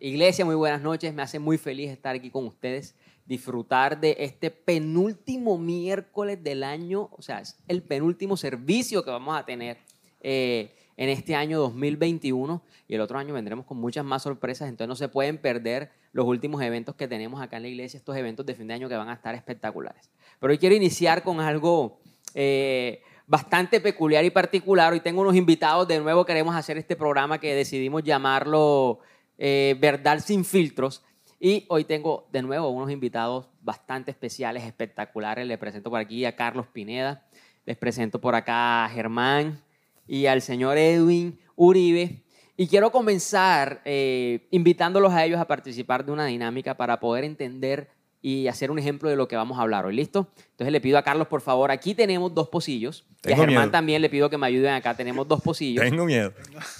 [0.00, 1.12] Iglesia, muy buenas noches.
[1.12, 2.94] Me hace muy feliz estar aquí con ustedes,
[3.26, 9.36] disfrutar de este penúltimo miércoles del año, o sea, es el penúltimo servicio que vamos
[9.36, 9.78] a tener
[10.20, 14.88] eh, en este año 2021 y el otro año vendremos con muchas más sorpresas, entonces
[14.88, 18.46] no se pueden perder los últimos eventos que tenemos acá en la iglesia, estos eventos
[18.46, 20.10] de fin de año que van a estar espectaculares.
[20.38, 21.98] Pero hoy quiero iniciar con algo
[22.34, 24.92] eh, bastante peculiar y particular.
[24.92, 29.00] Hoy tengo unos invitados, de nuevo queremos hacer este programa que decidimos llamarlo
[29.38, 31.02] eh, Verdad sin filtros.
[31.40, 35.46] Y hoy tengo de nuevo unos invitados bastante especiales, espectaculares.
[35.46, 37.24] Les presento por aquí a Carlos Pineda,
[37.64, 39.62] les presento por acá a Germán
[40.06, 42.24] y al señor Edwin Uribe.
[42.56, 47.88] Y quiero comenzar eh, invitándolos a ellos a participar de una dinámica para poder entender
[48.20, 49.94] y hacer un ejemplo de lo que vamos a hablar hoy.
[49.94, 50.26] ¿Listo?
[50.50, 53.06] Entonces le pido a Carlos, por favor, aquí tenemos dos pocillos.
[53.24, 53.70] y a Germán miedo.
[53.70, 54.96] también le pido que me ayuden acá.
[54.96, 55.84] Tenemos dos pocillos.
[55.84, 56.32] Tengo miedo.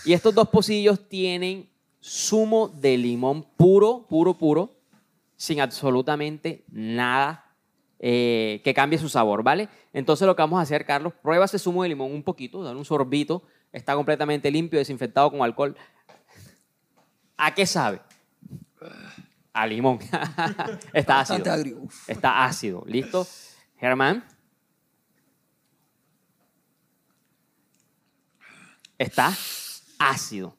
[0.04, 1.68] Y estos dos pocillos tienen
[2.02, 4.76] zumo de limón puro, puro, puro,
[5.36, 7.48] sin absolutamente nada
[8.00, 9.68] eh, que cambie su sabor, ¿vale?
[9.92, 12.78] Entonces lo que vamos a hacer, Carlos, prueba ese zumo de limón un poquito, dale
[12.78, 13.42] un sorbito,
[13.72, 15.76] está completamente limpio, desinfectado con alcohol.
[17.36, 18.00] ¿A qué sabe?
[19.52, 19.98] A limón.
[20.92, 21.52] está ácido.
[21.52, 21.88] agrio.
[22.06, 22.84] Está ácido.
[22.86, 23.26] ¿Listo?
[23.78, 24.24] Germán.
[28.98, 29.32] Está
[29.98, 30.57] ácido.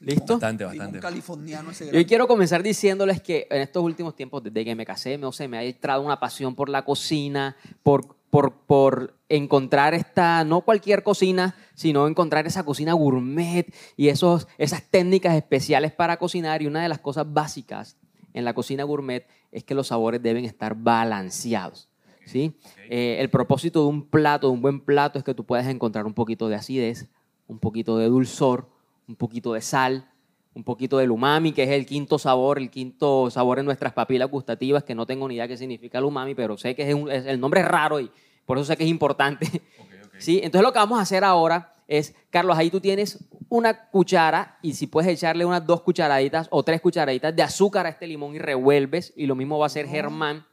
[0.00, 0.34] ¿Listo?
[0.34, 1.00] Bastante, bastante.
[1.00, 5.18] californiano ese Yo quiero comenzar diciéndoles que en estos últimos tiempos, desde que me casé,
[5.18, 10.44] no sé, me ha entrado una pasión por la cocina, por, por, por encontrar esta,
[10.44, 16.62] no cualquier cocina, sino encontrar esa cocina gourmet y esos, esas técnicas especiales para cocinar.
[16.62, 17.96] Y una de las cosas básicas
[18.34, 21.88] en la cocina gourmet es que los sabores deben estar balanceados.
[22.24, 22.54] ¿sí?
[22.88, 26.06] Eh, el propósito de un plato, de un buen plato, es que tú puedas encontrar
[26.06, 27.08] un poquito de acidez,
[27.46, 28.68] un poquito de dulzor,
[29.08, 30.10] un poquito de sal,
[30.54, 34.30] un poquito del umami, que es el quinto sabor, el quinto sabor en nuestras papilas
[34.30, 37.10] gustativas, que no tengo ni idea qué significa el umami, pero sé que es un-
[37.10, 38.10] es- el nombre es raro y
[38.44, 39.46] por eso sé que es importante.
[40.18, 40.40] ¿Sí?
[40.42, 43.18] Entonces lo que vamos a hacer ahora es, Carlos, ahí tú tienes
[43.48, 47.90] una cuchara y si puedes echarle unas dos cucharaditas o tres cucharaditas de azúcar a
[47.90, 50.44] este limón y revuelves, y lo mismo va a hacer Germán,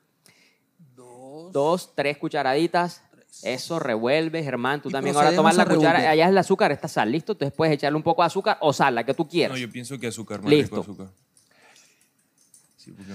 [1.51, 3.01] dos, tres cucharaditas.
[3.43, 4.81] Eso revuelve, Germán.
[4.81, 6.09] Tú Y también ahora tomas la cuchara.
[6.09, 7.33] Allá es el azúcar, está sal, ¿listo?
[7.33, 9.55] Entonces puedes echarle un poco de azúcar o sal, la que tú quieras.
[9.55, 10.77] No, yo pienso que azúcar, más Listo.
[10.77, 11.07] rico azúcar.
[12.77, 13.13] Sí, porque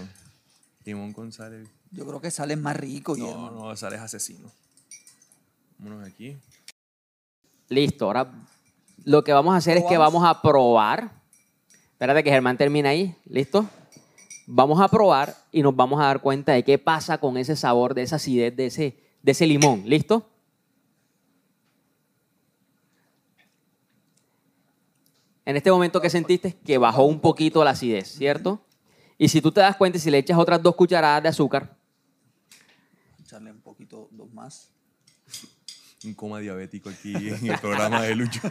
[0.84, 1.54] limón con sal.
[1.54, 3.16] es- Yo creo que sale más rico.
[3.16, 4.48] No, no, sal es asesino.
[5.78, 6.36] Vámonos aquí.
[7.68, 8.30] Listo, ahora
[9.04, 11.10] lo que vamos a hacer es que vamos a probar.
[11.92, 13.68] Espérate que Germán termine ahí, ¿listo?
[14.46, 17.94] Vamos a probar y nos vamos a dar cuenta de qué pasa con ese sabor,
[17.94, 20.26] de esa acidez, de ese, de ese limón, ¿listo?
[25.44, 26.56] En este momento, ¿qué sentiste?
[26.64, 28.64] Que bajó un poquito la acidez, ¿cierto?
[29.18, 31.76] Y si tú te das cuenta, si le echas otras dos cucharadas de azúcar,
[33.20, 34.70] Echarle un poquito, dos más.
[36.04, 38.40] Un coma diabético aquí en el programa de Lucho.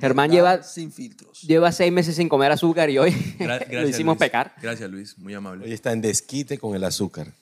[0.00, 1.42] Germán lleva, Sin filtros.
[1.42, 4.18] lleva seis meses sin comer azúcar y hoy Gra- lo hicimos Luis.
[4.26, 4.54] pecar.
[4.62, 5.16] Gracias, Luis.
[5.18, 5.64] Muy amable.
[5.64, 7.32] Hoy está en desquite con el azúcar.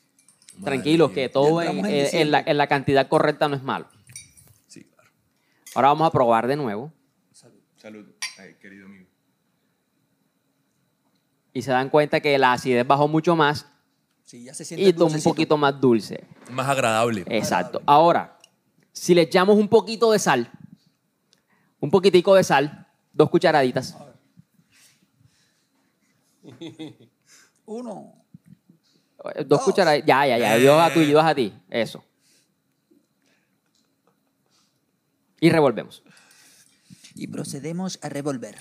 [0.65, 2.43] Tranquilos, que todo en, en la, diciembre.
[2.47, 3.87] en la cantidad correcta no es malo.
[4.67, 5.11] Sí, claro.
[5.75, 6.93] Ahora vamos a probar de nuevo
[7.77, 8.07] Salud,
[8.39, 9.07] Ay, querido amigo.
[11.53, 13.67] y se dan cuenta que la acidez bajó mucho más
[14.25, 15.31] Sí, ya se siente y toma un dulcecito.
[15.31, 16.25] poquito más dulce.
[16.51, 17.25] Más agradable.
[17.29, 17.81] Exacto.
[17.87, 18.37] Ahora,
[18.93, 20.51] si le echamos un poquito de sal,
[21.79, 23.97] un poquitico de sal, dos cucharaditas,
[27.67, 28.26] Uno.
[29.47, 32.05] Dos cucharaditas, ya, ya, ya, dos a tú y dos a ti, eso.
[35.41, 36.03] Y revolvemos.
[37.15, 38.57] Y procedemos a revolver.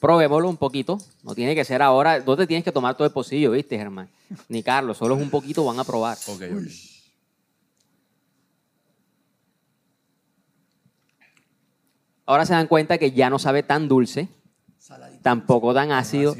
[0.00, 0.98] Probémoslo un poquito.
[1.22, 2.20] No tiene que ser ahora.
[2.20, 4.08] No te tienes que tomar todo el pocillo, ¿viste, Germán?
[4.48, 6.16] Ni Carlos, solo es un poquito, van a probar.
[6.26, 6.62] Ok, ok.
[12.26, 14.28] Ahora se dan cuenta que ya no sabe tan dulce.
[15.28, 16.34] Tampoco tan ácido,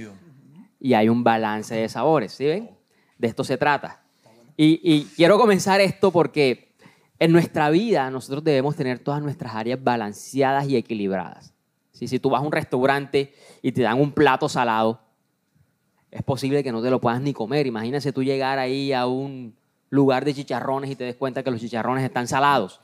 [0.80, 2.70] y hay un balance de sabores, ¿sí ven?
[3.18, 4.00] De esto se trata.
[4.56, 6.72] Y, y quiero comenzar esto porque
[7.18, 11.52] en nuestra vida nosotros debemos tener todas nuestras áreas balanceadas y equilibradas.
[11.92, 12.08] ¿Sí?
[12.08, 15.02] Si tú vas a un restaurante y te dan un plato salado,
[16.10, 17.66] es posible que no te lo puedas ni comer.
[17.66, 19.54] Imagínese tú llegar ahí a un
[19.90, 22.80] lugar de chicharrones y te des cuenta que los chicharrones están salados.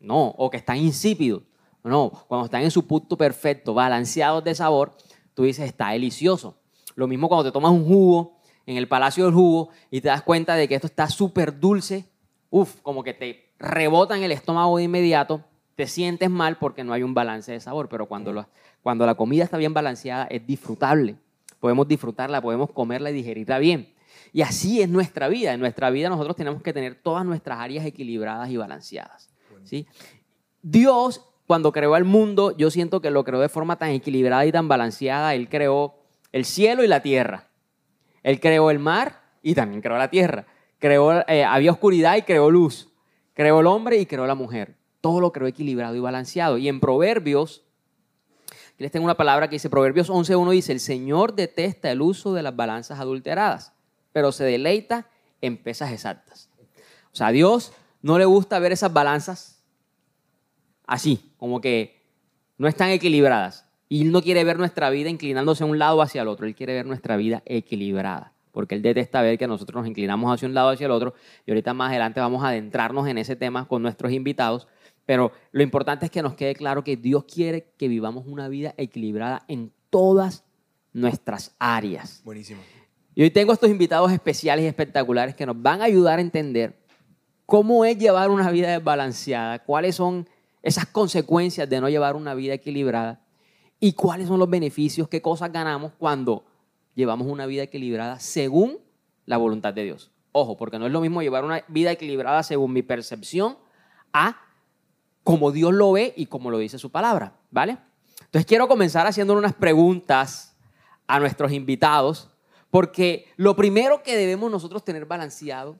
[0.00, 1.44] No, o que están insípidos.
[1.84, 4.96] No, cuando están en su punto perfecto, balanceados de sabor,
[5.34, 6.56] tú dices, está delicioso.
[6.96, 10.22] Lo mismo cuando te tomas un jugo en el Palacio del Jugo y te das
[10.22, 12.06] cuenta de que esto está súper dulce,
[12.50, 15.44] uf, como que te rebota en el estómago de inmediato,
[15.74, 18.48] te sientes mal porque no hay un balance de sabor, pero cuando, la-
[18.82, 21.16] cuando la comida está bien balanceada es disfrutable.
[21.60, 23.92] Podemos disfrutarla, podemos comerla y digerirla bien.
[24.32, 25.52] Y así es nuestra vida.
[25.52, 29.28] En nuestra vida nosotros tenemos que tener todas nuestras áreas equilibradas y balanceadas.
[29.64, 29.86] ¿sí?
[30.62, 34.52] Dios, cuando creó el mundo, yo siento que lo creó de forma tan equilibrada y
[34.52, 35.34] tan balanceada.
[35.34, 35.94] Él creó
[36.32, 37.48] el cielo y la tierra.
[38.22, 40.46] Él creó el mar y también creó la tierra.
[40.78, 42.88] Creó, eh, había oscuridad y creó luz.
[43.34, 44.76] Creó el hombre y creó la mujer.
[45.00, 46.56] Todo lo creó equilibrado y balanceado.
[46.56, 47.64] Y en Proverbios,
[48.78, 52.42] les tengo una palabra que dice, Proverbios 11.1 dice, el Señor detesta el uso de
[52.42, 53.72] las balanzas adulteradas,
[54.12, 55.08] pero se deleita
[55.42, 56.48] en pesas exactas.
[57.12, 59.53] O sea, a Dios no le gusta ver esas balanzas
[60.86, 62.00] así, como que
[62.58, 63.66] no están equilibradas.
[63.88, 66.46] Y Él no quiere ver nuestra vida inclinándose a un lado hacia el otro.
[66.46, 68.32] Él quiere ver nuestra vida equilibrada.
[68.50, 71.14] Porque Él detesta ver que nosotros nos inclinamos hacia un lado hacia el otro.
[71.46, 74.68] Y ahorita más adelante vamos a adentrarnos en ese tema con nuestros invitados.
[75.06, 78.74] Pero lo importante es que nos quede claro que Dios quiere que vivamos una vida
[78.76, 80.44] equilibrada en todas
[80.92, 82.22] nuestras áreas.
[82.24, 82.60] Buenísimo.
[83.14, 86.78] Y hoy tengo estos invitados especiales y espectaculares que nos van a ayudar a entender
[87.46, 90.28] cómo es llevar una vida desbalanceada, cuáles son
[90.64, 93.20] esas consecuencias de no llevar una vida equilibrada
[93.78, 96.42] y cuáles son los beneficios, qué cosas ganamos cuando
[96.94, 98.78] llevamos una vida equilibrada según
[99.26, 100.10] la voluntad de Dios.
[100.32, 103.58] Ojo, porque no es lo mismo llevar una vida equilibrada según mi percepción
[104.14, 104.40] a
[105.22, 107.76] como Dios lo ve y como lo dice su palabra, ¿vale?
[108.20, 110.56] Entonces quiero comenzar haciendo unas preguntas
[111.06, 112.30] a nuestros invitados,
[112.70, 115.78] porque lo primero que debemos nosotros tener balanceado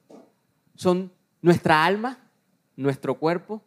[0.75, 1.11] son
[1.41, 2.19] nuestra alma,
[2.77, 3.63] nuestro cuerpo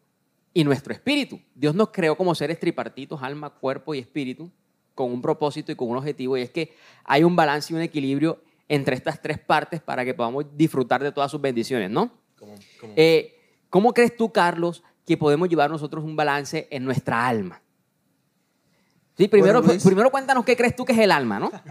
[0.54, 1.40] y nuestro espíritu.
[1.56, 4.52] Dios nos creó como seres tripartitos, alma, cuerpo y espíritu,
[4.96, 6.74] con un propósito y con un objetivo, y es que
[7.04, 11.12] hay un balance y un equilibrio entre estas tres partes para que podamos disfrutar de
[11.12, 12.12] todas sus bendiciones, ¿no?
[12.38, 12.94] ¿Cómo, cómo?
[12.96, 13.38] Eh,
[13.70, 17.62] ¿Cómo crees tú, Carlos, que podemos llevar nosotros un balance en nuestra alma?
[19.18, 21.52] Sí, primero, Bueno, primero cuéntanos qué crees tú que es el alma, ¿no?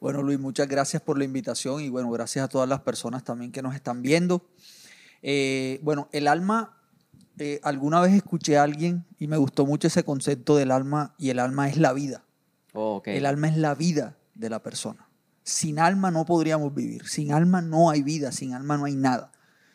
[0.00, 3.50] Bueno, Luis, muchas gracias por la invitación y bueno, gracias a todas las personas también
[3.50, 4.42] que nos están viendo.
[5.22, 6.73] Eh, bueno, el alma,
[7.38, 11.30] eh, alguna vez escuché a alguien y me gustó mucho ese concepto del alma y
[11.30, 12.24] el alma es la vida.
[12.72, 13.08] Ok.
[13.08, 15.08] El alma es la vida de la persona.
[15.42, 17.06] Sin alma no podríamos vivir.
[17.06, 18.32] Sin alma no hay vida.
[18.32, 19.30] Sin alma no hay nada.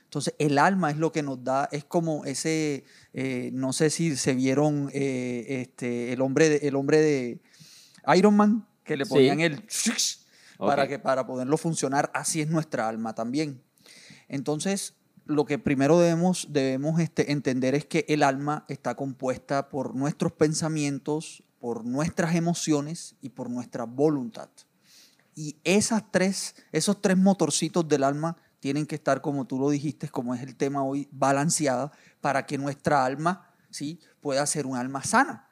[0.10, 2.84] Entonces, el alma es lo que nos da, es como ese,
[3.14, 7.40] eh, no sé si se vieron eh, este, el, hombre de, el hombre de
[8.16, 9.10] Iron Man, que le Sí.
[9.12, 9.64] ponían el
[10.58, 13.62] para, que, para poderlo funcionar, así es nuestra alma también.
[14.28, 14.96] Entonces,
[15.30, 20.32] lo que primero debemos, debemos este, entender es que el alma está compuesta por nuestros
[20.32, 24.50] pensamientos, por nuestras emociones y por nuestra voluntad.
[25.36, 30.10] Y esas tres, esos tres motorcitos del alma tienen que estar, como tú lo dijiste,
[30.10, 31.92] como es el tema hoy, balanceada
[32.22, 34.00] para que nuestra alma ¿sí?
[34.22, 35.48] pueda ser un alma sana,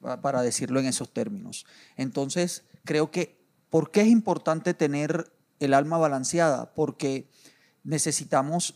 [0.00, 1.66] pa- para decirlo en esos términos.
[1.96, 3.38] Entonces, creo que,
[3.68, 5.30] ¿por qué es importante tener
[5.60, 6.72] el alma balanceada?
[6.74, 7.28] Porque
[7.84, 8.74] necesitamos,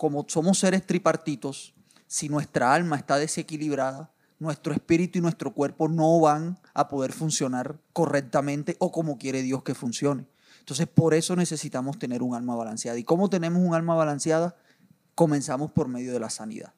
[0.00, 1.74] como somos seres tripartitos,
[2.06, 7.78] si nuestra alma está desequilibrada, nuestro espíritu y nuestro cuerpo no van a poder funcionar
[7.92, 10.26] correctamente o como quiere Dios que funcione.
[10.60, 12.98] Entonces, por eso necesitamos tener un alma balanceada.
[12.98, 14.56] ¿Y cómo tenemos un alma balanceada?
[15.14, 16.72] Comenzamos por medio de la sanidad.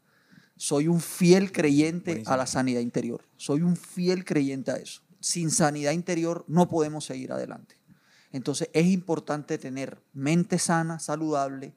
[0.56, 2.34] Soy un fiel creyente Buenísimo.
[2.34, 3.24] a la sanidad interior.
[3.36, 5.02] Soy un fiel creyente a eso.
[5.20, 7.76] Sin sanidad interior no podemos seguir adelante.
[8.32, 11.76] Entonces es importante tener mente sana, saludable,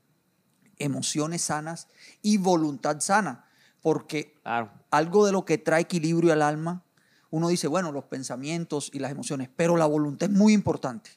[0.79, 1.87] emociones sanas
[2.21, 3.45] y voluntad sana,
[3.81, 4.71] porque Claro.
[4.91, 6.83] algo de lo que trae equilibrio al alma,
[7.29, 11.09] uno dice, bueno, los pensamientos y las emociones, pero la voluntad es muy importante.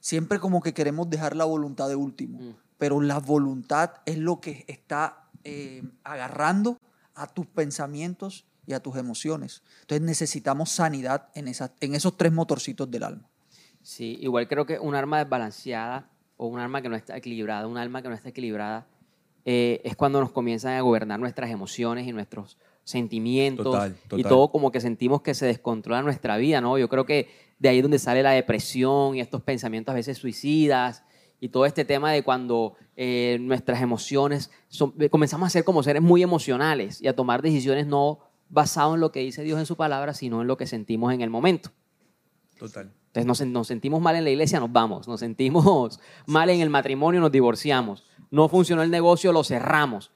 [0.00, 2.54] Siempre como que queremos dejar la voluntad de último, Mm.
[2.78, 6.78] pero la voluntad es lo que está eh, agarrando
[7.14, 9.62] a tus pensamientos y a tus emociones.
[9.82, 13.28] Entonces necesitamos sanidad en, esas, en esos tres motorcitos del alma.
[13.82, 17.78] Sí, igual creo que un arma desbalanceada o un arma que no está equilibrada, un
[17.78, 18.86] alma que no está equilibrada,
[19.50, 24.28] eh, es cuando nos comienzan a gobernar nuestras emociones y nuestros sentimientos Total, y total.
[24.28, 26.76] todo como que sentimos que se descontrola nuestra vida, ¿no?
[26.76, 27.28] Yo creo que
[27.58, 31.02] de ahí es donde sale la depresión y estos pensamientos a veces suicidas
[31.40, 36.02] y todo este tema de cuando eh, nuestras emociones son- comenzamos a ser como seres
[36.02, 38.18] muy emocionales y a tomar decisiones no
[38.50, 41.22] basadas en lo que dice Dios en su palabra, sino en lo que sentimos en
[41.22, 41.70] el momento.
[42.58, 42.92] Total.
[43.12, 45.08] Entonces nos, nos sentimos mal en la iglesia, nos vamos.
[45.08, 48.04] Nos sentimos mal en el matrimonio, nos divorciamos.
[48.30, 50.10] No funcionó el negocio, lo cerramos.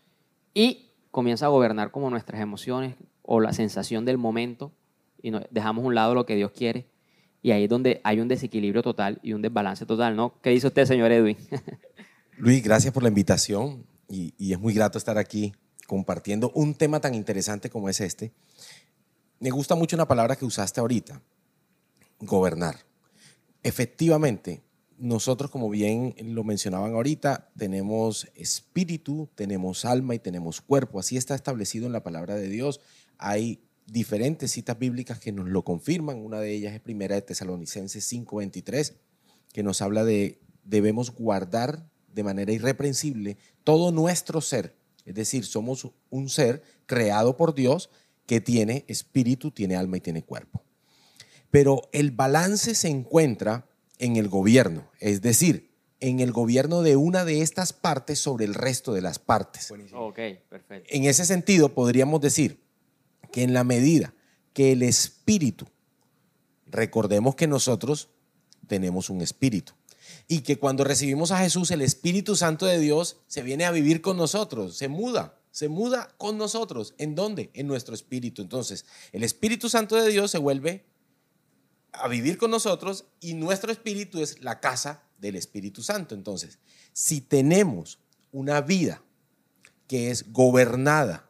[0.54, 4.72] Y comienza a gobernar como nuestras emociones o la sensación del momento
[5.22, 6.86] y nos dejamos a un lado lo que Dios quiere.
[7.42, 10.34] Y ahí es donde hay un desequilibrio total y un desbalance total, ¿no?
[10.42, 11.36] ¿Qué dice usted, señor Edwin?
[12.36, 15.52] Luis, gracias por la invitación y, y es muy grato estar aquí
[15.86, 18.32] compartiendo un tema tan interesante como es este,
[19.40, 21.20] me gusta mucho una palabra que usaste ahorita,
[22.22, 22.76] gobernar.
[23.62, 24.62] Efectivamente,
[24.98, 31.00] nosotros, como bien lo mencionaban ahorita, tenemos espíritu, tenemos alma y tenemos cuerpo.
[31.00, 32.80] Así está establecido en la palabra de Dios.
[33.18, 36.24] Hay diferentes citas bíblicas que nos lo confirman.
[36.24, 38.94] Una de ellas es primera de Tesalonicenses 5:23,
[39.52, 44.76] que nos habla de debemos guardar de manera irreprensible todo nuestro ser.
[45.04, 47.90] Es decir, somos un ser creado por Dios
[48.26, 50.62] que tiene espíritu, tiene alma y tiene cuerpo.
[51.52, 53.68] Pero el balance se encuentra
[53.98, 58.54] en el gobierno, es decir, en el gobierno de una de estas partes sobre el
[58.54, 59.70] resto de las partes.
[59.94, 60.18] Ok,
[60.48, 60.88] perfecto.
[60.90, 62.58] En ese sentido, podríamos decir
[63.30, 64.14] que en la medida
[64.54, 65.66] que el espíritu,
[66.66, 68.08] recordemos que nosotros
[68.66, 69.74] tenemos un espíritu,
[70.28, 74.00] y que cuando recibimos a Jesús, el Espíritu Santo de Dios se viene a vivir
[74.00, 76.94] con nosotros, se muda, se muda con nosotros.
[76.96, 77.50] ¿En dónde?
[77.52, 78.40] En nuestro espíritu.
[78.40, 80.86] Entonces, el Espíritu Santo de Dios se vuelve
[81.92, 86.14] a vivir con nosotros y nuestro espíritu es la casa del Espíritu Santo.
[86.14, 86.58] Entonces,
[86.92, 87.98] si tenemos
[88.32, 89.02] una vida
[89.86, 91.28] que es gobernada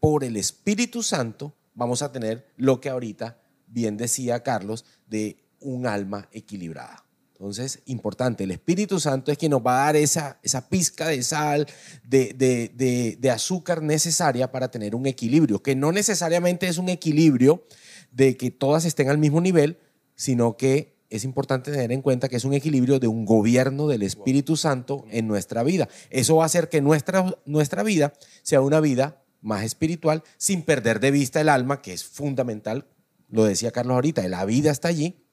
[0.00, 5.86] por el Espíritu Santo, vamos a tener lo que ahorita bien decía Carlos de un
[5.86, 7.04] alma equilibrada.
[7.32, 11.22] Entonces, importante, el Espíritu Santo es quien nos va a dar esa, esa pizca de
[11.22, 11.66] sal,
[12.04, 17.64] de, de, de, azúcar necesaria para tener un equilibrio, que no necesariamente es un equilibrio
[18.10, 19.78] de que todas estén al mismo nivel,
[20.14, 24.02] sino que es importante tener en cuenta que es un equilibrio de un gobierno del
[24.02, 25.88] Espíritu Santo en nuestra vida.
[26.10, 28.12] Eso va a hacer que nuestra, nuestra vida
[28.42, 32.86] sea una vida más espiritual sin perder de vista el alma, que es fundamental,
[33.28, 35.24] lo decía Carlos ahorita, la vida está allí,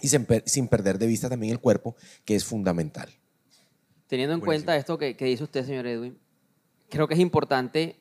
[0.00, 3.08] y sin, perder de vista también el cuerpo, que es fundamental.
[4.06, 6.18] Teniendo en cuenta esto que, que, dice usted, señor Edwin,
[6.90, 7.96] creo que es importante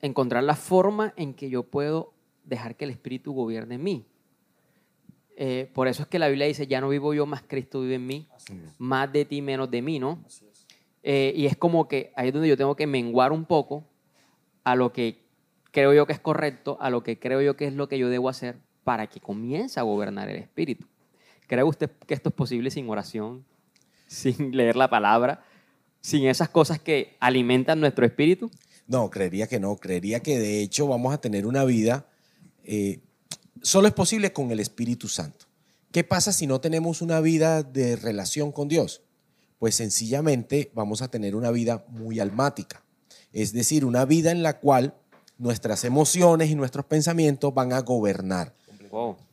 [0.00, 2.14] encontrar la forma en que yo puedo
[2.48, 4.06] dejar que el Espíritu gobierne en mí.
[5.36, 7.94] Eh, por eso es que la Biblia dice, ya no vivo yo, más Cristo vive
[7.94, 8.28] en mí,
[8.78, 10.18] más de ti, menos de mí, ¿no?
[11.02, 13.84] Eh, y es como que ahí es donde yo tengo que menguar un poco
[14.64, 15.22] a lo que
[15.70, 18.08] creo yo que es correcto, a lo que creo yo que es lo que yo
[18.08, 20.86] debo hacer para que comience a gobernar el Espíritu.
[21.46, 23.44] ¿Cree usted que esto es posible sin oración,
[24.06, 25.44] sin leer la palabra,
[26.00, 28.50] sin esas cosas que alimentan nuestro espíritu?
[28.86, 29.76] No, creería que no.
[29.76, 32.06] Creería que de hecho vamos a tener una vida,
[32.70, 33.00] eh,
[33.62, 35.46] solo es posible con el Espíritu Santo.
[35.90, 39.00] ¿Qué pasa si no tenemos una vida de relación con Dios?
[39.58, 42.84] Pues sencillamente vamos a tener una vida muy almática.
[43.32, 44.94] Es decir, una vida en la cual
[45.38, 48.54] nuestras emociones y nuestros pensamientos van a gobernar.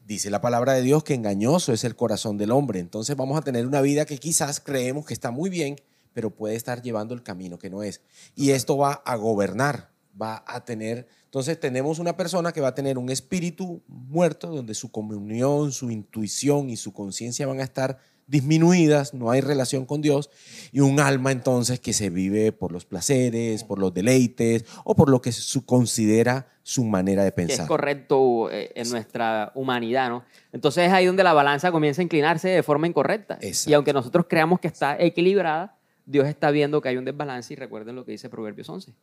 [0.07, 2.79] Dice la palabra de Dios que engañoso es el corazón del hombre.
[2.79, 5.75] Entonces vamos a tener una vida que quizás creemos que está muy bien,
[6.13, 7.99] pero puede estar llevando el camino que no es.
[8.33, 11.24] Y esto va a gobernar, va a tener...
[11.35, 15.91] Entonces tenemos una persona que va a tener un espíritu muerto, donde su comunión, su
[15.91, 20.29] intuición y su conciencia van a estar disminuidas, no hay relación con Dios,
[20.71, 25.09] y un alma entonces que se vive por los placeres, por los deleites o por
[25.09, 27.63] lo que se considera su manera de pensar.
[27.63, 30.23] es correcto eh, en nuestra humanidad, ¿no?
[30.53, 33.39] Entonces es ahí donde la balanza comienza a inclinarse de forma incorrecta.
[33.67, 35.75] Y aunque nosotros creamos que está equilibrada,
[36.05, 38.93] Dios está viendo que hay un desbalance y recuerden lo que dice Proverbios 11.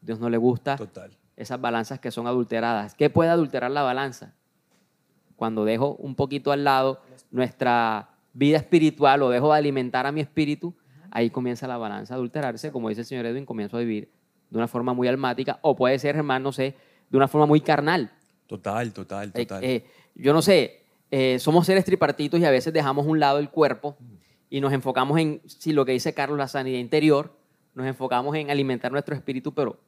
[0.00, 0.78] Dios no le gusta
[1.36, 2.94] esas balanzas que son adulteradas.
[2.94, 4.34] ¿Qué puede adulterar la balanza?
[5.36, 10.20] Cuando dejo un poquito al lado nuestra vida espiritual o dejo de alimentar a mi
[10.20, 10.74] espíritu,
[11.10, 14.10] ahí comienza la balanza a adulterarse, como dice el señor Edwin, comienzo a vivir
[14.50, 16.74] de una forma muy almática o puede ser, hermano, no sé,
[17.08, 18.10] de una forma muy carnal.
[18.46, 19.64] Total, total, eh, total.
[19.64, 19.84] Eh,
[20.14, 23.96] yo no sé, eh, somos seres tripartitos y a veces dejamos un lado el cuerpo
[24.50, 27.34] y nos enfocamos en, si lo que dice Carlos, la sanidad interior,
[27.74, 29.78] nos enfocamos en alimentar nuestro espíritu, pero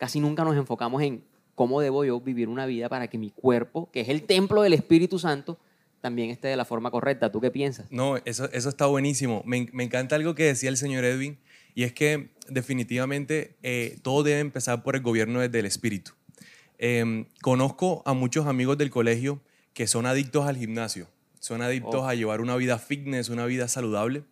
[0.00, 1.22] casi nunca nos enfocamos en
[1.54, 4.72] cómo debo yo vivir una vida para que mi cuerpo, que es el templo del
[4.72, 5.58] Espíritu Santo,
[6.00, 7.30] también esté de la forma correcta.
[7.30, 7.86] ¿Tú qué piensas?
[7.90, 9.42] No, eso, eso está buenísimo.
[9.44, 11.38] Me, me encanta algo que decía el señor Edwin,
[11.74, 16.12] y es que definitivamente eh, todo debe empezar por el gobierno desde el espíritu.
[16.78, 19.42] Em, conozco a muchos amigos del colegio
[19.74, 22.08] que son adictos al gimnasio, son adictos oh.
[22.08, 24.24] a llevar una vida fitness, una vida saludable,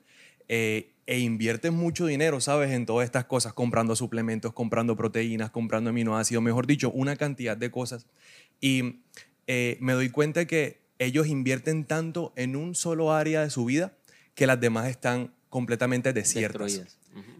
[0.49, 5.88] eh, e invierten mucho dinero, ¿sabes?, en todas estas cosas, comprando suplementos, comprando proteínas, comprando
[5.88, 8.05] aminoácidos, mejor dicho, una cantidad de cosas.
[8.61, 9.00] Y
[9.47, 13.97] eh, me doy cuenta que ellos invierten tanto en un solo área de su vida
[14.35, 16.83] que las demás están completamente desiertas.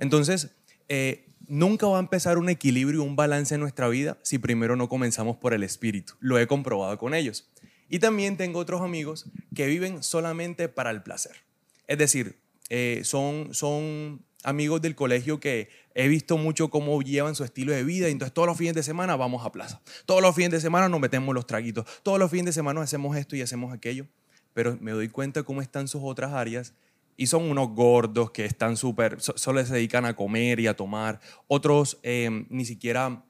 [0.01, 0.49] Entonces,
[0.89, 4.89] eh, nunca va a empezar un equilibrio, un balance en nuestra vida si primero no
[4.89, 6.15] comenzamos por el espíritu.
[6.21, 7.51] Lo he comprobado con ellos.
[7.91, 11.37] Y también tengo otros amigos que viven solamente para el placer.
[11.87, 12.39] Es decir,
[12.71, 17.85] eh, son, son amigos del colegio que he visto mucho cómo llevan su estilo de
[17.85, 18.09] vida.
[18.09, 19.81] Entonces todos los fines de semana vamos a plaza.
[20.07, 21.85] Todos los fines de semana nos metemos los traguitos.
[22.03, 24.07] Todos los fines de semana hacemos esto y hacemos aquello.
[24.55, 26.75] Pero me doy cuenta cómo están sus otras áreas.
[27.17, 30.75] Y son unos gordos que están súper, so- solo se dedican a comer y a
[30.77, 31.21] tomar.
[31.49, 33.25] Otros eh, ni siquiera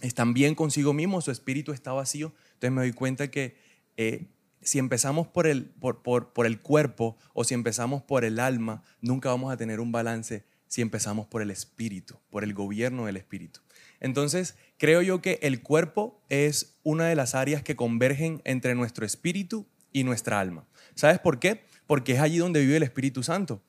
[0.00, 2.32] están bien consigo mismos, su espíritu está vacío.
[2.54, 3.56] Entonces me doy cuenta que
[3.98, 4.24] eh,
[4.62, 8.82] si empezamos por el, por, por, por el cuerpo o si empezamos por el alma,
[9.00, 13.16] nunca vamos a tener un balance si empezamos por el espíritu, por el gobierno del
[13.16, 13.60] espíritu.
[14.00, 19.04] Entonces, creo yo que el cuerpo es una de las áreas que convergen entre nuestro
[19.04, 20.66] espíritu y nuestra alma.
[20.94, 21.62] ¿Sabes por qué?
[21.86, 23.62] Porque es allí donde vive el Espíritu Santo.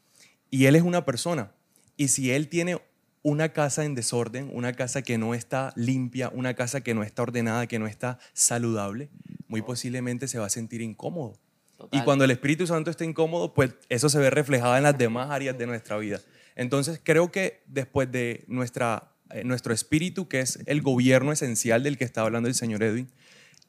[0.51, 1.51] Y Él es una persona.
[1.95, 2.81] Y si Él tiene
[3.21, 7.23] una casa en desorden, una casa que no está limpia, una casa que no está
[7.23, 9.09] ordenada, que no está saludable,
[9.49, 11.33] muy posiblemente se va a sentir incómodo.
[11.91, 15.29] Y cuando el Espíritu Santo está incómodo, pues eso se ve reflejado en las demás
[15.31, 16.19] áreas de nuestra vida.
[16.55, 21.97] Entonces creo que después de nuestra, eh, nuestro espíritu, que es el gobierno esencial del
[21.97, 23.09] que está hablando el señor Edwin,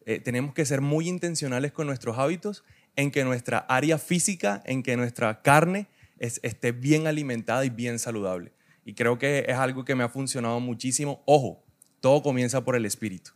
[0.06, 2.64] eh, tenemos que ser muy intencionales con nuestros hábitos
[2.96, 5.86] en que nuestra área física, en que nuestra carne
[6.18, 8.52] es- esté bien alimentada y bien saludable.
[8.84, 11.22] Y creo que es algo que me ha funcionado muchísimo.
[11.26, 11.62] Ojo,
[12.00, 13.30] todo comienza por el espíritu.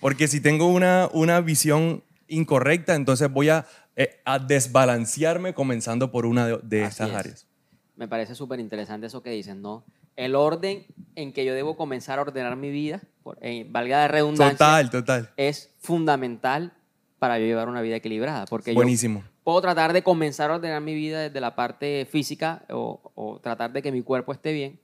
[0.00, 3.66] Porque si tengo una, una visión incorrecta, entonces voy a,
[3.96, 7.16] eh, a desbalancearme comenzando por una de, de estas es.
[7.16, 7.46] áreas.
[7.96, 9.84] Me parece súper interesante eso que dices, ¿no?
[10.16, 14.08] El orden en que yo debo comenzar a ordenar mi vida, por- eh, valga de
[14.08, 15.30] redundancia, Total, total.
[15.36, 16.72] es fundamental
[17.18, 18.46] para yo llevar una vida equilibrada.
[18.46, 19.24] Porque yo Buenísimo.
[19.44, 23.72] puedo tratar de comenzar a ordenar mi vida desde la parte física o, o tratar
[23.72, 24.78] de que mi cuerpo esté bien,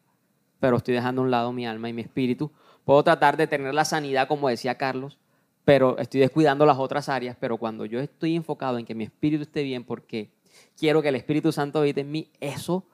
[0.61, 2.53] pero estoy dejando a un lado mi alma y mi espíritu.
[2.91, 5.17] Puedo tratar de tener la sanidad, como decía Carlos,
[5.65, 7.37] pero estoy descuidando las otras áreas.
[7.39, 10.33] Pero cuando yo estoy enfocado en que mi espíritu esté bien, porque
[10.77, 12.85] quiero que el Espíritu Santo habite en mí, eso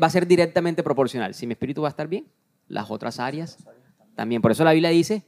[0.00, 1.34] va a ser directamente proporcional.
[1.34, 2.28] Si mi espíritu va a estar bien,
[2.68, 3.58] las otras áreas
[4.14, 4.40] también.
[4.40, 5.24] Por eso la Biblia dice,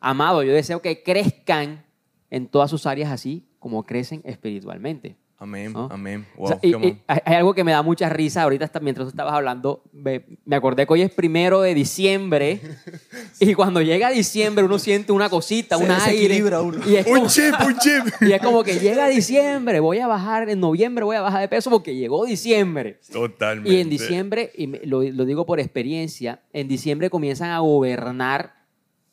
[0.00, 1.84] amado, yo deseo que crezcan
[2.30, 5.18] en todas sus áreas así como crecen espiritualmente.
[5.42, 5.88] Amén, ¿no?
[5.90, 6.24] amén.
[6.36, 9.10] O Wow, sea, y- y hay algo que me da mucha risa ahorita, mientras tú
[9.10, 12.60] estabas hablando, me, me acordé que hoy es primero de diciembre
[13.40, 16.44] y cuando llega diciembre uno siente una cosita, Se un aire.
[16.60, 16.78] uno.
[16.86, 18.22] Y es, Un como, chip, un chip.
[18.22, 21.48] y es como que llega diciembre, voy a bajar, en noviembre voy a bajar de
[21.48, 23.00] peso porque llegó diciembre.
[23.12, 23.68] Totalmente.
[23.72, 28.54] Y en diciembre, y lo, lo digo por experiencia, en diciembre comienzan a gobernar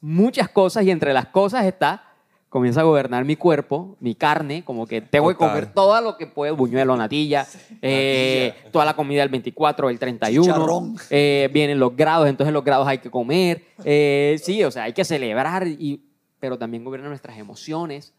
[0.02, 2.09] muchas cosas y entre las cosas está,
[2.50, 6.26] comienza a gobernar mi cuerpo, mi carne, como que tengo que comer todo lo que
[6.28, 7.48] puedo, buñuelo, natilla,
[7.82, 10.96] eh, toda la comida del 24, el 31, Chicharrón.
[11.12, 14.94] eh, vienen los grados, entonces los grados hay que comer, eh, sí, o sea, hay
[14.94, 16.02] que celebrar, y,
[16.40, 18.14] pero también gobierna nuestras emociones.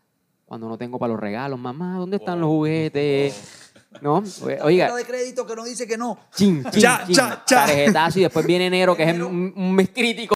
[0.46, 3.72] Cuando no tengo para los regalos, mamá, ¿dónde están los juguetes?
[4.02, 4.22] ¿No?
[4.62, 6.18] Oiga, de crédito que nos dice que no.
[6.34, 7.14] Chin, chin, Cha, chin.
[7.14, 7.66] cha, cha.
[7.66, 10.34] Tarjetazo y después viene enero, que es un, un mes crítico.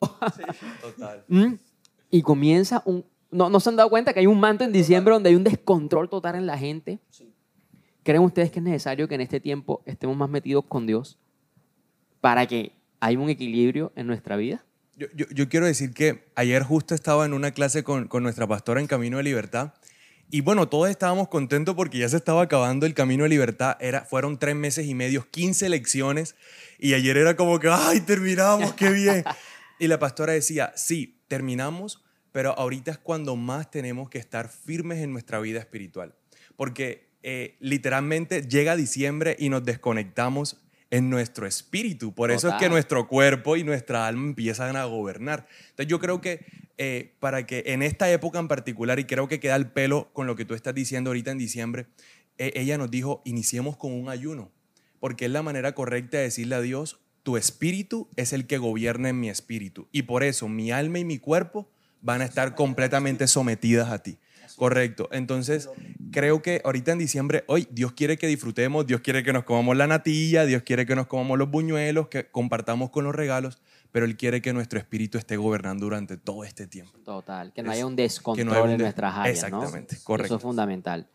[0.81, 1.25] Total.
[1.29, 1.55] ¿Mm?
[2.11, 3.05] Y comienza un...
[3.35, 5.43] No, ¿No se han dado cuenta que hay un manto en diciembre donde hay un
[5.43, 7.01] descontrol total en la gente?
[8.05, 11.19] ¿Creen ustedes que es necesario que en este tiempo estemos más metidos con Dios
[12.21, 14.65] para que haya un equilibrio en nuestra vida?
[14.97, 18.47] Yo, yo- yo quiero decir que ayer justo estaba en una clase con, con nuestra
[18.47, 19.75] pastora en Camino de Libertad
[20.31, 23.77] y bueno, todos estábamos contentos porque ya se estaba acabando el Camino de Libertad.
[23.81, 26.37] Era, fueron tres meses y medio, 15 lecciones
[26.79, 29.25] y ayer era como que, ¡ay, terminamos, qué bien!
[29.81, 32.04] Y la pastora decía, sí, terminamos,
[32.35, 36.17] pero ahorita es cuando más tenemos que estar firmes en nuestra vida espiritual.
[36.57, 42.13] Porque eh, literalmente llega diciembre y nos desconectamos en nuestro espíritu.
[42.13, 45.47] Por eso es que nuestro cuerpo y nuestra alma empiezan a gobernar.
[45.61, 46.45] Entonces yo creo que
[46.77, 50.27] eh, para que en esta época en particular, y creo que queda el pelo con
[50.27, 51.87] lo que tú estás diciendo ahorita en diciembre,
[52.39, 54.51] eh, ella nos dijo, iniciemos con un ayuno,
[54.99, 59.11] porque es la manera correcta de decirle a Dios, tu espíritu es el que gobierna
[59.11, 59.87] en mi espíritu.
[59.93, 61.71] Y por eso mi alma y mi cuerpo
[62.05, 64.19] van a estar completamente sometidas a ti.
[64.57, 65.09] Correcto.
[65.11, 65.69] Entonces,
[66.13, 69.77] creo que ahorita en diciembre, hoy Dios quiere que disfrutemos, Dios quiere que nos comamos
[69.77, 74.07] la natilla, Dios quiere que nos comamos los buñuelos, que compartamos con los regalos, pero
[74.07, 76.97] Él quiere que nuestro espíritu esté gobernando durante todo este tiempo.
[77.05, 79.51] Total, que no Es- haya un que descontrol no haya un en nuestras áreas.
[79.51, 79.59] ¿no?
[79.59, 80.37] Exactamente, Eso correcto.
[80.37, 81.09] es fundamental.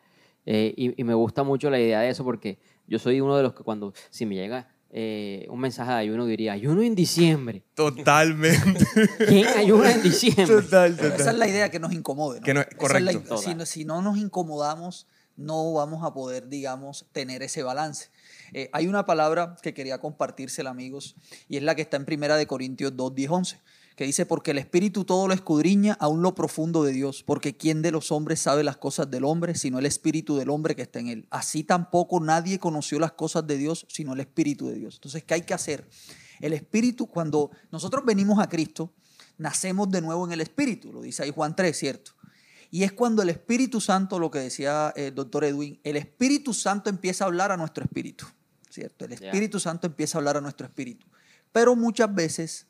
[0.45, 3.43] Eh, y, y me gusta mucho la idea de eso porque yo soy uno de
[3.43, 7.63] los que cuando, si me llega eh, un mensaje de ayuno, diría, ayuno en diciembre.
[7.75, 8.85] Totalmente.
[9.27, 10.45] ¿Quién ayuna en diciembre?
[10.47, 11.39] Total, Esa es total.
[11.39, 12.39] la idea, que nos incomode.
[12.39, 12.45] ¿no?
[12.45, 13.37] Que no- Esa es la correcto.
[13.37, 18.09] si, no, si no nos incomodamos, no vamos a poder, digamos, tener ese balance.
[18.51, 21.15] Eh, hay una palabra que quería compartírsela, amigos,
[21.47, 23.59] y es la que está en Primera de Corintios 2, 10, 11,
[23.99, 27.81] que dice, porque el Espíritu todo lo escudriña, aún lo profundo de Dios, porque ¿quién
[27.81, 30.99] de los hombres sabe las cosas del hombre, sino el Espíritu del hombre que está
[30.99, 31.27] en él?
[31.31, 34.95] Así tampoco nadie conoció las cosas de Dios, sino el Espíritu de Dios.
[34.95, 35.85] Entonces, ¿qué hay que hacer?
[36.39, 38.93] El Espíritu, cuando nosotros venimos a Cristo,
[39.37, 42.13] nacemos de nuevo en el Espíritu, lo dice ahí Juan 3, ¿cierto?
[42.71, 46.89] Y es cuando el Espíritu Santo, lo que decía el doctor Edwin, el Espíritu Santo
[46.89, 48.25] empieza a hablar a nuestro espíritu,
[48.69, 49.03] ¿cierto?
[49.03, 51.05] El Espíritu Santo empieza a hablar a nuestro espíritu.
[51.51, 52.69] Pero muchas veces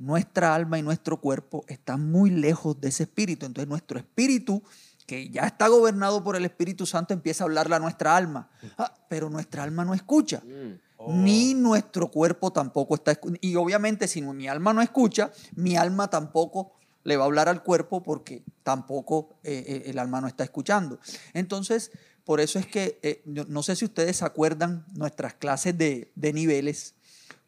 [0.00, 3.44] nuestra alma y nuestro cuerpo están muy lejos de ese espíritu.
[3.44, 4.62] Entonces nuestro espíritu,
[5.06, 8.48] que ya está gobernado por el Espíritu Santo, empieza a hablarle a nuestra alma.
[8.78, 10.42] Ah, pero nuestra alma no escucha.
[10.44, 11.22] Mm.
[11.22, 13.38] Ni nuestro cuerpo tampoco está escuchando.
[13.42, 16.72] Y obviamente si mi alma no escucha, mi alma tampoco
[17.04, 20.98] le va a hablar al cuerpo porque tampoco eh, eh, el alma no está escuchando.
[21.34, 21.90] Entonces,
[22.24, 26.32] por eso es que, eh, no sé si ustedes se acuerdan nuestras clases de, de
[26.32, 26.94] niveles,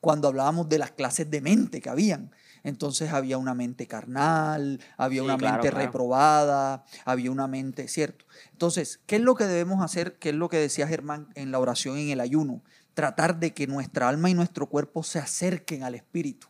[0.03, 2.33] cuando hablábamos de las clases de mente que habían.
[2.65, 5.85] Entonces había una mente carnal, había Sí, una claro, mente claro.
[5.87, 8.25] reprobada, había una mente, ¿cierto?
[8.53, 10.19] Entonces, ¿qué es lo que debemos hacer?
[10.19, 12.63] ¿Qué es lo que decía Germán en la oración en el ayuno?
[12.95, 16.49] Tratar de que nuestra alma y nuestro cuerpo se acerquen al Espíritu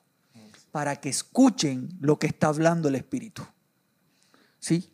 [0.71, 3.43] para que escuchen lo que está hablando el Espíritu.
[4.59, 4.91] ¿Sí?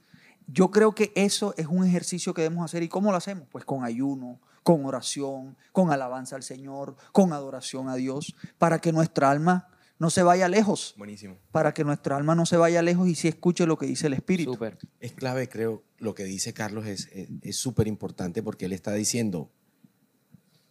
[0.46, 2.82] Yo creo que eso es un ejercicio que debemos hacer.
[2.82, 3.46] ¿Y cómo lo hacemos?
[3.50, 8.92] Pues con ayuno, con oración, con alabanza al Señor, con adoración a Dios, para que
[8.92, 9.68] nuestra alma
[9.98, 11.38] no se vaya lejos, Buenísimo.
[11.50, 14.14] para que nuestra alma no se vaya lejos y sí escuche lo que dice el
[14.14, 14.52] Espíritu.
[14.52, 14.78] Súper.
[15.00, 17.08] Es clave, creo, lo que dice Carlos es
[17.42, 19.50] es súper importante porque él está diciendo,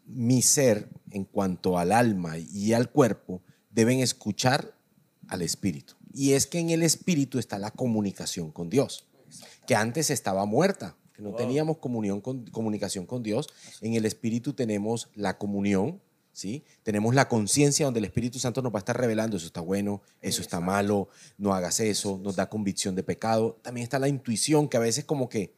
[0.06, 4.74] mi ser en cuanto al alma y al cuerpo deben escuchar
[5.28, 5.96] al espíritu.
[6.14, 9.06] Y es que en el espíritu está la comunicación con Dios,
[9.68, 13.50] que antes estaba muerta, que no teníamos comunión con, comunicación con Dios.
[13.82, 16.02] En el espíritu tenemos la comunión,
[16.38, 16.64] ¿sí?
[16.84, 20.04] Tenemos la conciencia donde el Espíritu Santo nos va a estar revelando, eso está bueno,
[20.22, 23.58] eso está malo, no hagas eso, nos da convicción de pecado.
[23.64, 25.56] También está la intuición, que a veces como que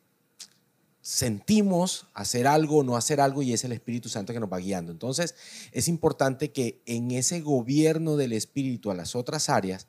[1.02, 4.60] sentimos hacer algo o no hacer algo y es el Espíritu Santo que nos va
[4.60, 4.94] guiando.
[4.94, 5.36] Entonces,
[5.74, 9.88] es importante que en ese gobierno del Espíritu a las otras áreas,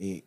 [0.00, 0.24] eh,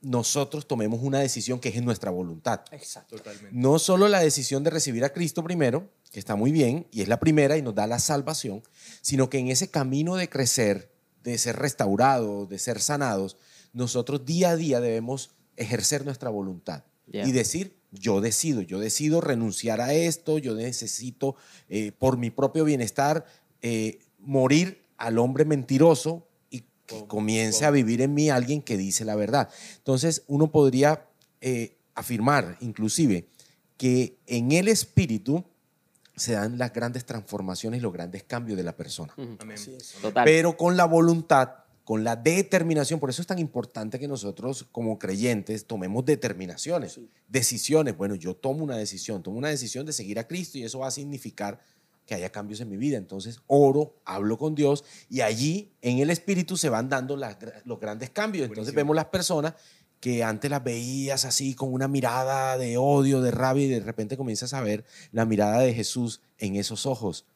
[0.00, 2.60] nosotros tomemos una decisión que es en nuestra voluntad.
[2.70, 3.16] Exacto.
[3.16, 3.50] Totalmente.
[3.52, 7.08] No solo la decisión de recibir a Cristo primero, que está muy bien y es
[7.08, 8.62] la primera y nos da la salvación,
[9.00, 13.36] sino que en ese camino de crecer, de ser restaurados, de ser sanados,
[13.72, 17.26] nosotros día a día debemos ejercer nuestra voluntad Yeah.
[17.26, 21.36] y decir, yo decido, yo decido renunciar a esto, yo necesito
[21.70, 23.24] eh, por mi propio bienestar
[23.62, 26.27] eh, morir al hombre mentiroso
[26.88, 29.48] que comience a vivir en mí alguien que dice la verdad.
[29.76, 31.06] Entonces uno podría
[31.40, 33.28] eh, afirmar inclusive
[33.76, 35.44] que en el espíritu
[36.16, 39.12] se dan las grandes transformaciones y los grandes cambios de la persona.
[39.16, 39.36] Ujú.
[39.38, 39.58] Amén.
[40.00, 40.24] Total.
[40.24, 41.50] Pero con la voluntad,
[41.84, 46.98] con la determinación, por eso es tan importante que nosotros como creyentes tomemos determinaciones,
[47.28, 47.96] decisiones.
[47.96, 50.88] Bueno, yo tomo una decisión, tomo una decisión de seguir a Cristo y eso va
[50.88, 51.60] a significar
[52.08, 52.96] que haya cambios en mi vida.
[52.96, 57.78] Entonces oro, hablo con Dios y allí en el Espíritu se van dando las los
[57.78, 58.44] grandes cambios.
[58.44, 58.80] Entonces Buenísimo.
[58.80, 59.54] vemos las personas
[60.00, 64.16] que antes las veías así con una mirada de odio, de rabia y de repente
[64.16, 67.26] comienzas a ver la mirada de Jesús en esos ojos.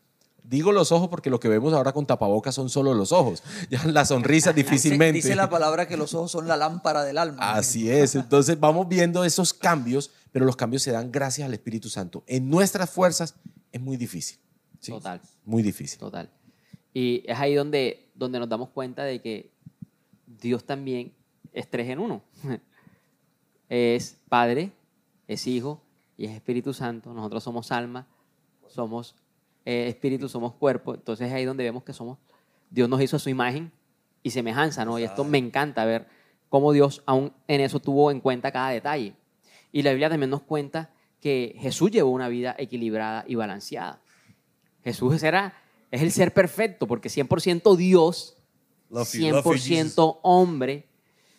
[0.42, 3.42] Digo los ojos porque lo que vemos ahora con tapabocas son solo los ojos.
[3.70, 5.16] Ya la sonrisa Dice, difícilmente.
[5.18, 7.52] dice la palabra que los ojos son la lámpara del alma.
[7.52, 8.14] Así es.
[8.14, 12.24] Entonces vamos viendo esos cambios, pero los cambios se dan gracias al Espíritu Santo.
[12.26, 13.34] En nuestras fuerzas
[13.70, 14.38] es muy difícil.
[14.82, 14.92] ¿Sí?
[14.92, 15.20] Total.
[15.46, 15.98] Muy difícil.
[15.98, 16.28] Total.
[16.92, 19.50] Y es ahí donde, donde nos damos cuenta de que
[20.26, 21.14] Dios también
[21.52, 22.22] es tres en uno.
[23.74, 24.70] Es Padre,
[25.26, 25.80] es Hijo
[26.18, 27.14] y es Espíritu Santo.
[27.14, 28.06] Nosotros somos alma,
[28.68, 29.14] somos
[29.64, 30.92] eh, espíritu, somos cuerpo.
[30.92, 32.18] Entonces es ahí donde vemos que somos,
[32.68, 33.72] Dios nos hizo a su imagen
[34.22, 34.98] y semejanza, ¿no?
[34.98, 36.06] Y esto me encanta ver
[36.50, 39.14] cómo Dios aún en eso tuvo en cuenta cada detalle.
[39.72, 44.02] Y la Biblia también nos cuenta que Jesús llevó una vida equilibrada y balanceada.
[44.84, 45.54] Jesús era,
[45.90, 48.36] es el ser perfecto, porque 100% Dios,
[48.90, 50.86] Love you, love you, 100% hombre,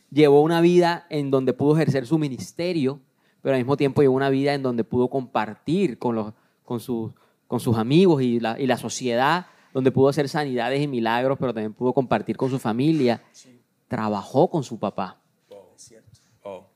[0.09, 2.99] llevó una vida en donde pudo ejercer su ministerio,
[3.41, 7.11] pero al mismo tiempo llevó una vida en donde pudo compartir con, los, con, sus,
[7.47, 11.53] con sus amigos y la, y la sociedad, donde pudo hacer sanidades y milagros, pero
[11.53, 13.21] también pudo compartir con su familia.
[13.87, 15.19] Trabajó con su papá.
[16.43, 16.67] Oh.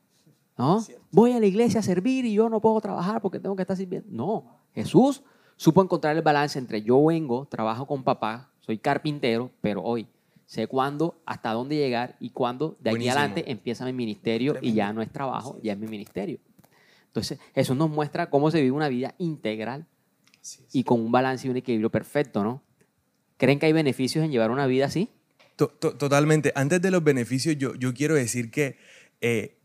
[0.56, 0.84] ¿no?
[1.12, 3.76] Voy a la iglesia a servir y yo no puedo trabajar porque tengo que estar
[3.76, 4.08] sirviendo.
[4.10, 5.22] No, Jesús
[5.58, 10.06] supo encontrar el balance entre yo vengo, trabajo con papá, soy carpintero, pero hoy
[10.46, 14.92] sé cuándo, hasta dónde llegar y cuándo de aquí adelante empieza mi ministerio y ya
[14.94, 16.38] no es trabajo, ya es mi ministerio.
[17.08, 19.86] Entonces, Jesús nos muestra cómo se vive una vida integral
[20.72, 22.62] y con un balance y un equilibrio perfecto, ¿no?
[23.36, 25.10] ¿Creen que hay beneficios en llevar una vida así?
[25.56, 26.52] To- to- Totalmente.
[26.54, 28.78] Antes de los beneficios, yo, yo quiero decir que
[29.20, 29.58] eh,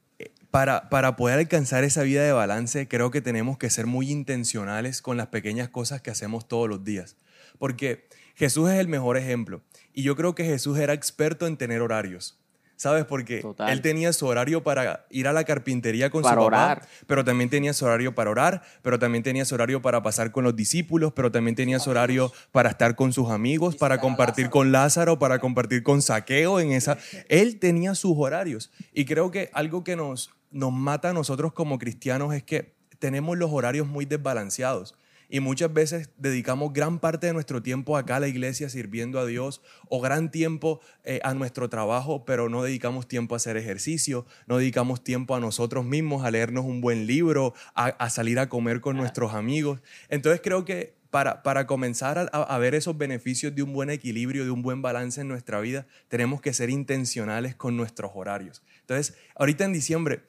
[0.53, 5.01] para, para poder alcanzar esa vida de balance, creo que tenemos que ser muy intencionales
[5.01, 7.15] con las pequeñas cosas que hacemos todos los días.
[7.57, 9.63] Porque Jesús es el mejor ejemplo.
[9.93, 12.39] Y yo creo que Jesús era experto en tener horarios.
[12.75, 13.05] ¿Sabes?
[13.05, 13.71] Porque Total.
[13.71, 16.87] él tenía su horario para ir a la carpintería con Para su papá, orar.
[17.07, 20.43] pero también tenía su horario para orar, pero también tenía su horario para pasar con
[20.43, 24.71] los discípulos, pero también tenía su horario para estar con sus amigos, para compartir con
[24.71, 26.97] Lázaro, para compartir con Saqueo en esa.
[27.29, 28.71] Él tenía sus horarios.
[28.93, 33.37] Y creo que algo que nos, nos mata a nosotros como cristianos es que tenemos
[33.37, 34.95] los horarios muy desbalanceados.
[35.29, 39.25] Y muchas veces dedicamos gran parte de nuestro tiempo acá a la iglesia sirviendo a
[39.25, 44.27] Dios o gran tiempo eh, a nuestro trabajo, pero no dedicamos tiempo a hacer ejercicio,
[44.45, 48.47] no dedicamos tiempo a nosotros mismos, a leernos un buen libro, a, a salir a
[48.47, 49.81] comer con nuestros amigos.
[50.07, 54.45] Entonces creo que para, para comenzar a, a ver esos beneficios de un buen equilibrio,
[54.45, 58.63] de un buen balance en nuestra vida, tenemos que ser intencionales con nuestros horarios.
[58.81, 60.23] Entonces, ahorita en diciembre,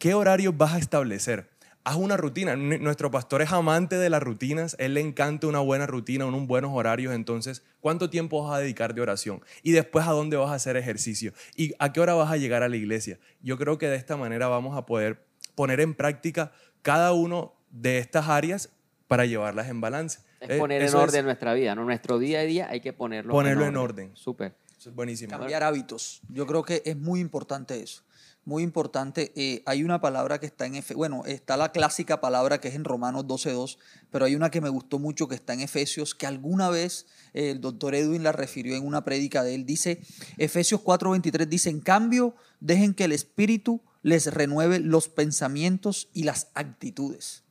[0.00, 1.48] ¿qué horarios vas a establecer?
[1.84, 2.56] Haz una rutina.
[2.56, 4.74] Nuestro pastor es amante de las rutinas.
[4.78, 7.14] Él le encanta una buena rutina, unos buenos horarios.
[7.14, 9.42] Entonces, ¿cuánto tiempo vas a dedicar de oración?
[9.62, 11.32] Y después, ¿a dónde vas a hacer ejercicio?
[11.54, 13.18] ¿Y a qué hora vas a llegar a la iglesia?
[13.40, 17.98] Yo creo que de esta manera vamos a poder poner en práctica cada uno de
[17.98, 18.70] estas áreas
[19.08, 20.20] para llevarlas en balance.
[20.40, 21.84] Es Eh, poner en eso es- orden nuestra vida, ¿no?
[21.84, 24.10] Nuestro día a día hay que ponerlo, Ponerlo en orden.
[24.14, 24.54] Súper.
[24.78, 25.30] eso es buenísimo.
[25.30, 26.20] Cambiar hábitos.
[26.28, 28.02] Yo creo que es muy importante eso.
[28.50, 29.32] Muy importante.
[29.36, 32.74] Eh, hay una palabra que está en Efe, bueno, está la clásica palabra que es
[32.74, 33.78] en Romanos 12.2,
[34.10, 37.50] pero hay una que me gustó mucho que está en Efesios, que alguna vez eh,
[37.52, 39.66] el doctor Edwin la refirió en una prédica de él.
[39.66, 40.00] Dice,
[40.36, 46.48] Efesios 4.23 dice, en cambio, dejen que el Espíritu les renueve los pensamientos y las
[46.54, 47.44] actitudes.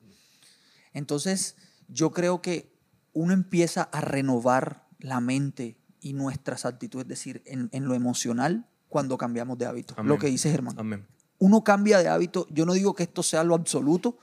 [0.93, 1.55] Entonces,
[1.87, 2.73] yo creo que
[3.13, 8.67] uno empieza a renovar la mente y nuestras actitudes, es decir, en, en lo emocional,
[8.89, 9.93] cuando cambiamos de hábito.
[9.97, 10.09] Amén.
[10.09, 10.77] Lo que dice Germán.
[10.77, 11.05] Amén.
[11.37, 14.17] Uno cambia de hábito, yo no digo que esto sea lo absoluto,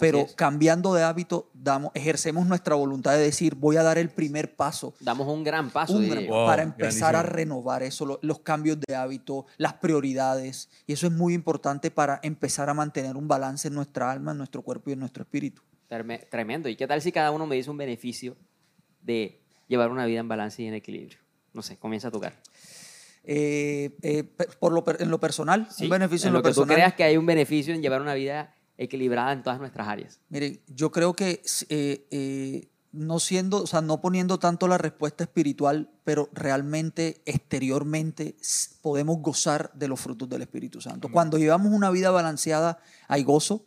[0.00, 4.54] pero cambiando de hábito, damos, ejercemos nuestra voluntad de decir, voy a dar el primer
[4.54, 5.96] paso Damos un gran paso.
[5.96, 6.26] un gran-.
[6.26, 7.36] Wow, para empezar a grandísimo.
[7.36, 10.68] renovar eso, lo- los cambios de hábito, las prioridades.
[10.86, 14.38] Y eso es muy importante para empezar a mantener un balance en nuestra alma, en
[14.38, 15.62] nuestro cuerpo y en nuestro espíritu.
[15.88, 16.68] Treme- Tremendo.
[16.68, 18.36] ¿Y qué tal si cada uno me dice un beneficio
[19.00, 21.18] de llevar una vida en balance y en equilibrio?
[21.54, 22.34] No sé, comienza a tocar.
[23.28, 24.22] Eh, eh,
[24.60, 26.94] por lo, en lo personal, Sí, un beneficio en, en lo, lo que tú creas
[26.94, 30.20] que hay un beneficio en llevar una vida equilibrada en todas nuestras áreas.
[30.28, 35.90] Mire, yo creo que eh, no siendo, o sea, no poniendo tanto la respuesta espiritual,
[36.04, 38.36] pero realmente exteriormente
[38.80, 41.08] podemos gozar de los frutos del Espíritu Santo.
[41.10, 43.66] Cuando llevamos una vida balanceada, hay gozo.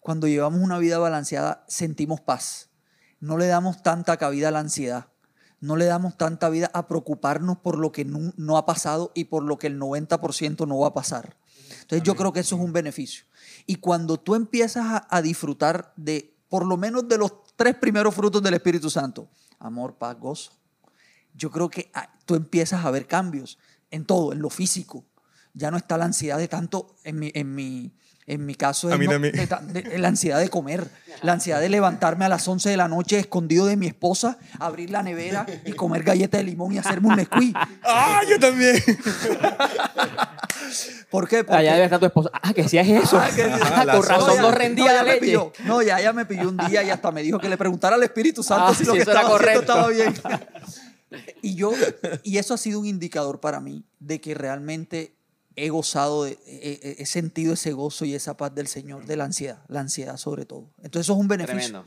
[0.00, 2.68] Cuando llevamos una vida balanceada, sentimos paz.
[3.20, 5.08] No le damos tanta cabida a la ansiedad.
[5.60, 9.24] No le damos tanta vida a preocuparnos por lo que no, no ha pasado y
[9.24, 11.36] por lo que el 90% no va a pasar.
[11.82, 13.24] Entonces yo creo que eso es un beneficio.
[13.66, 18.14] Y cuando tú empiezas a, a disfrutar de por lo menos de los tres primeros
[18.14, 20.52] frutos del Espíritu Santo, amor, paz, gozo,
[21.34, 23.58] yo creo que ah, tú empiezas a ver cambios
[23.90, 25.04] en todo, en lo físico.
[25.54, 27.92] Ya no está la ansiedad de tanto, en mi, en mi,
[28.28, 29.34] en mi caso, A es mí no- también.
[29.34, 30.86] de de- la ansiedad de comer,
[31.22, 34.90] la ansiedad de levantarme a las 11 de la noche escondido de mi esposa, abrir
[34.90, 37.56] la nevera y comer galleta de limón y hacerme un Nesquik.
[37.84, 38.76] ¡Ah, yo también!
[41.10, 41.44] ¿Por qué?
[41.44, 42.30] Porque- Allá debe estar tu esposa.
[42.42, 43.18] Ah, que hacías eso.
[43.18, 45.20] Ah, que- Ah, con razón no rendía ya la me leche.
[45.26, 45.52] pilló.
[45.64, 48.02] No, ya ella me pilló un día y hasta me dijo que le preguntara al
[48.02, 50.14] Espíritu Santo Ah, si lo que estaba haciendo estaba bien.
[51.42, 51.72] y yo,
[52.22, 55.16] y eso ha sido un indicador para mí de que realmente
[55.64, 59.62] he gozado, de- he, sentido ese gozo y esa paz del Señor, de la ansiedad,
[59.68, 60.70] la ansiedad sobre todo.
[60.78, 61.56] Entonces eso es un beneficio.
[61.58, 61.84] Tremendo.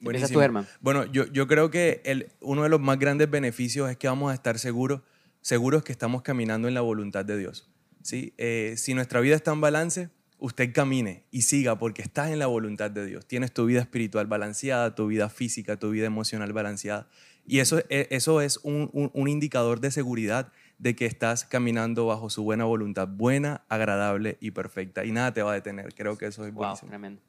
[0.00, 0.28] Buenísimo.
[0.28, 0.66] tú.
[0.80, 4.30] Bueno, yo, yo creo que el, uno de los más grandes beneficios es que vamos
[4.30, 5.00] a estar seguros,
[5.40, 7.68] seguros que estamos caminando en la voluntad de Dios.
[8.02, 8.34] ¿sí?
[8.36, 12.46] Eh, si nuestra vida está en balance, usted camine y siga porque estás en la
[12.46, 13.26] voluntad de Dios.
[13.26, 17.08] Tienes tu vida espiritual balanceada, tu vida física, tu vida emocional balanceada.
[17.46, 22.28] Y eso, eso es un, un- un indicador de seguridad de que estás caminando bajo
[22.30, 25.04] su buena voluntad, buena, agradable y perfecta.
[25.04, 25.94] Y nada te va a detener.
[25.94, 26.88] Creo que eso es Wow, buenísimo.
[26.90, 27.22] tremendo.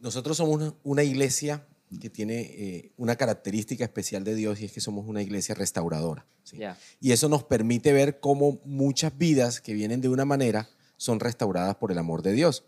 [0.00, 1.64] Nosotros somos una, una iglesia
[2.00, 6.24] que tiene eh, una característica especial de Dios y es que somos una iglesia restauradora.
[6.42, 6.56] ¿sí?
[6.58, 6.76] Ya.
[7.00, 11.76] Y eso nos permite ver cómo muchas vidas que vienen de una manera son restauradas
[11.76, 12.64] por el amor de Dios.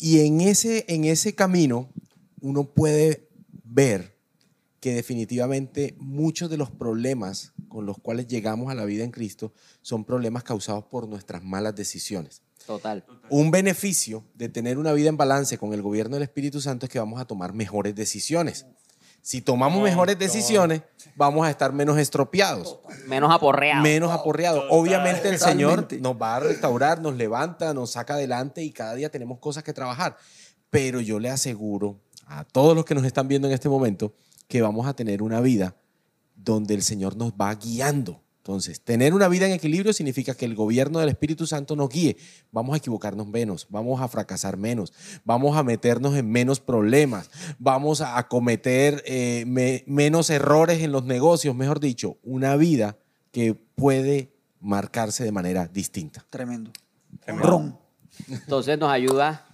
[0.00, 1.88] Y en ese, en ese camino
[2.40, 3.28] uno puede
[3.64, 4.14] ver
[4.80, 9.52] que definitivamente muchos de los problemas con los cuales llegamos a la vida en Cristo
[9.82, 12.42] son problemas causados por nuestras malas decisiones.
[12.66, 13.04] Total.
[13.30, 16.90] Un beneficio de tener una vida en balance con el gobierno del Espíritu Santo es
[16.92, 18.66] que vamos a tomar mejores decisiones.
[19.20, 20.82] Si tomamos mejores decisiones,
[21.16, 23.82] vamos a estar menos estropeados, Menos aporreado.
[23.82, 24.64] menos aporreados.
[24.70, 29.10] Obviamente el Señor nos va a restaurar, nos levanta, nos saca adelante y cada día
[29.10, 30.16] tenemos cosas que trabajar.
[30.70, 34.14] Pero yo le aseguro a todos los que nos están viendo en este momento
[34.48, 35.76] que vamos a tener una vida
[36.34, 38.22] donde el Señor nos va guiando.
[38.38, 42.16] Entonces, tener una vida en equilibrio significa que el gobierno del Espíritu Santo nos guíe.
[42.50, 48.00] Vamos a equivocarnos menos, vamos a fracasar menos, vamos a meternos en menos problemas, vamos
[48.00, 52.96] a cometer eh, me- menos errores en los negocios, mejor dicho, una vida
[53.32, 56.24] que puede marcarse de manera distinta.
[56.30, 56.72] Tremendo.
[57.22, 57.46] Tremendo.
[57.48, 57.78] Ron.
[58.28, 59.44] Entonces nos ayuda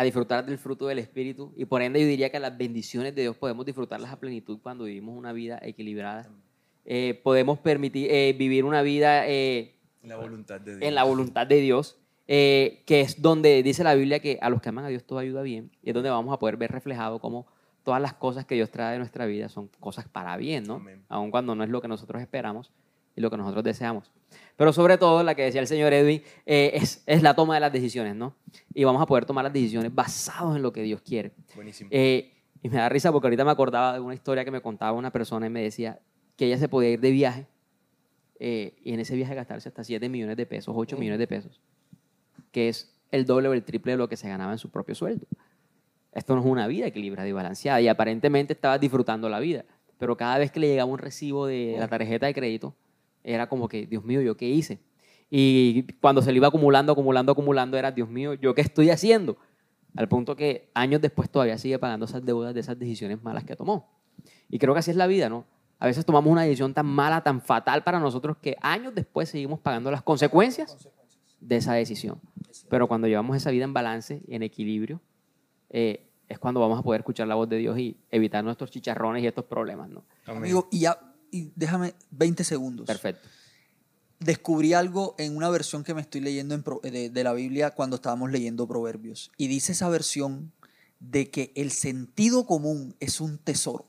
[0.00, 3.20] a disfrutar del fruto del Espíritu y por ende yo diría que las bendiciones de
[3.20, 6.26] Dios podemos disfrutarlas a plenitud cuando vivimos una vida equilibrada.
[6.86, 10.88] Eh, podemos permitir eh, vivir una vida eh, La voluntad de Dios.
[10.88, 14.70] en la voluntad de Dios, que es donde dice la Biblia que a los que
[14.70, 17.46] aman a Dios todo ayuda bien, y es donde vamos a poder ver reflejado cómo
[17.82, 20.76] todas las cosas que Dios trae de nuestra vida son cosas para bien, ¿no?
[20.76, 21.04] Amén.
[21.10, 22.72] Aun cuando no es lo que nosotros esperamos
[23.16, 24.10] y lo que nosotros deseamos.
[24.56, 27.60] Pero sobre todo, la que decía el señor Edwin, eh, es, es la toma de
[27.60, 28.34] las decisiones, ¿no?
[28.74, 31.32] Y vamos a poder tomar las decisiones basados en lo que Dios quiere.
[31.54, 31.88] Buenísimo.
[31.92, 34.92] Eh, y me da risa porque ahorita me acordaba de una historia que me contaba
[34.92, 36.00] una persona y me decía
[36.36, 37.46] que ella se podía ir de viaje
[38.38, 41.60] eh, y en ese viaje gastarse hasta 7 millones de pesos, 8 millones de pesos,
[42.52, 44.94] que es el doble o el triple de lo que se ganaba en su propio
[44.94, 45.26] sueldo.
[46.12, 49.64] Esto no es una vida equilibrada y balanceada y aparentemente estaba disfrutando la vida,
[49.98, 52.74] pero cada vez que le llegaba un recibo de la tarjeta de crédito,
[53.24, 54.80] era como que, Dios mío, ¿yo qué hice?
[55.30, 59.38] Y cuando se le iba acumulando, acumulando, acumulando, era, Dios mío, ¿yo qué estoy haciendo?
[59.96, 63.56] Al punto que años después todavía sigue pagando esas deudas de esas decisiones malas que
[63.56, 63.88] tomó.
[64.48, 65.46] Y creo que así es la vida, ¿no?
[65.78, 69.60] A veces tomamos una decisión tan mala, tan fatal para nosotros que años después seguimos
[69.60, 70.90] pagando las consecuencias
[71.40, 72.20] de esa decisión.
[72.68, 75.00] Pero cuando llevamos esa vida en balance y en equilibrio,
[75.70, 79.22] eh, es cuando vamos a poder escuchar la voz de Dios y evitar nuestros chicharrones
[79.24, 80.04] y estos problemas, ¿no?
[80.26, 80.98] Amigo, y, ya,
[81.30, 82.86] y déjame 20 segundos.
[82.86, 83.28] Perfecto.
[84.18, 87.70] descubrí algo en una versión que me estoy leyendo en Pro- de, de la Biblia
[87.70, 89.30] cuando estábamos leyendo Proverbios.
[89.38, 90.52] Y dice esa versión
[90.98, 93.86] de que el sentido común es un tesoro.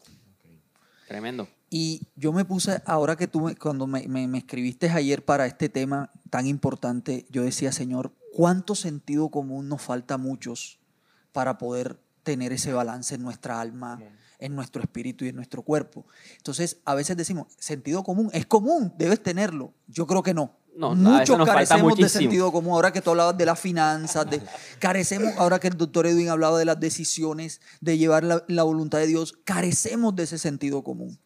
[1.07, 1.47] Tremendo.
[1.69, 5.45] Y yo me puse, ahora que tú, me- cuando me, me- me escribiste ayer para
[5.45, 10.79] este tema tan importante, yo decía, Señor, ¿cuánto sentido común nos falta a muchos
[11.33, 13.99] para poder tener ese balance en nuestra alma,
[14.41, 16.05] en nuestro espíritu y en nuestro cuerpo?
[16.35, 19.73] Entonces, a veces decimos, sentido común, es común, debes tenerlo.
[19.87, 20.57] Yo creo que no.
[20.75, 22.73] No, Muchos nos falta carecemos de sentido común.
[22.73, 24.41] Ahora que tú hablabas de las finanzas, de,
[24.79, 28.99] carecemos, ahora que el doctor Edwin hablaba de las decisiones, de llevar la, la voluntad
[28.99, 31.19] de Dios, carecemos de ese sentido común.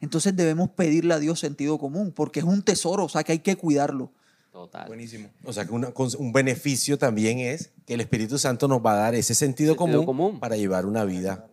[0.00, 3.38] Entonces debemos pedirle a Dios sentido común, porque es un tesoro, o sea que hay
[3.40, 4.12] que cuidarlo.
[4.52, 4.86] Total.
[4.88, 5.28] Buenísimo.
[5.44, 8.96] O sea que una un beneficio también es que el Espíritu Santo nos va a
[8.96, 10.40] dar ese sentido, Sentido común, común.
[10.40, 11.47] para llevar una vida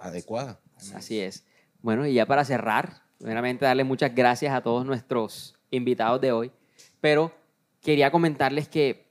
[0.00, 0.60] adecuada.
[0.94, 1.44] Así es.
[1.82, 6.52] Bueno, y ya para cerrar, primeramente darle muchas gracias a todos nuestros invitados de hoy,
[7.00, 7.32] pero
[7.80, 9.06] quería comentarles que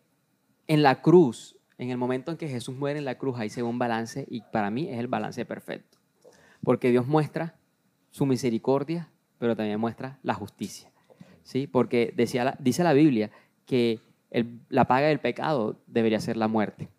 [0.67, 3.61] en la cruz, en el momento en que Jesús muere en la cruz, ahí se
[3.61, 5.97] ve un balance y para mí es el balance perfecto,
[6.63, 7.55] porque Dios muestra
[8.11, 10.91] su misericordia, pero también muestra la justicia,
[11.43, 11.65] ¿sí?
[11.67, 13.31] Porque decía la- dice la Biblia
[13.65, 13.99] que
[14.31, 16.89] el- la paga del pecado debería ser la muerte.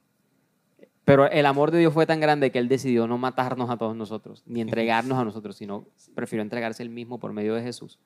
[1.11, 3.96] Pero el amor de Dios fue tan grande que Él decidió no matarnos a todos
[3.96, 7.99] nosotros, ni entregarnos a nosotros, sino prefirió entregarse Él mismo por medio de Jesús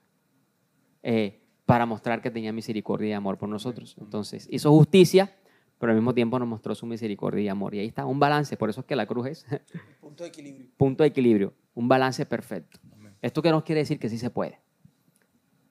[1.02, 3.94] eh, para mostrar que tenía misericordia y amor por nosotros.
[4.00, 5.36] Entonces, hizo justicia,
[5.78, 7.74] pero al mismo tiempo nos mostró su misericordia y amor.
[7.74, 8.56] Y ahí está, un balance.
[8.56, 9.46] Por eso es que la cruz es
[10.00, 10.66] Punto de equilibrio.
[10.78, 12.80] punto de equilibrio, un balance perfecto.
[13.20, 13.98] ¿Esto qué nos quiere decir?
[13.98, 14.60] Que sí se puede.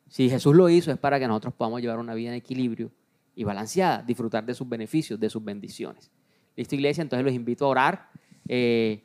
[0.08, 2.92] Si Jesús lo hizo es para que nosotros podamos llevar una vida en equilibrio
[3.34, 6.12] y balanceada, disfrutar de sus beneficios, de sus bendiciones.
[6.56, 7.02] ¿Listo, iglesia?
[7.02, 8.10] Entonces los invito a orar
[8.48, 9.04] eh,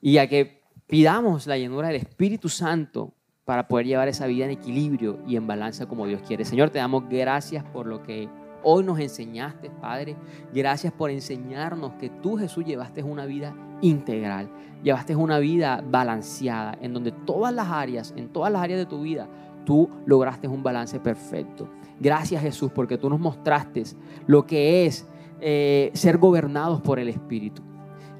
[0.00, 4.50] y a que pidamos la llenura del Espíritu Santo para poder llevar esa vida en
[4.50, 6.44] equilibrio y en balance como Dios quiere.
[6.44, 8.28] Señor, te damos gracias por lo que
[8.62, 10.16] hoy nos enseñaste, Padre.
[10.52, 14.50] Gracias por enseñarnos que tú, Jesús, llevaste una vida integral,
[14.82, 19.00] llevaste una vida balanceada, en donde todas las áreas, en todas las áreas de tu
[19.00, 19.28] vida,
[19.64, 21.68] tú lograste un balance perfecto.
[22.00, 23.84] Gracias, Jesús, porque tú nos mostraste
[24.26, 25.06] lo que es
[25.40, 27.62] eh, ser gobernados por el Espíritu.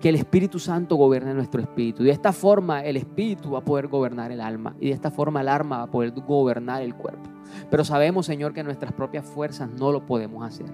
[0.00, 2.02] Que el Espíritu Santo gobierne nuestro espíritu.
[2.04, 4.76] Y de esta forma el espíritu va a poder gobernar el alma.
[4.80, 7.28] Y de esta forma el alma va a poder gobernar el cuerpo.
[7.68, 10.66] Pero sabemos, Señor, que nuestras propias fuerzas no lo podemos hacer.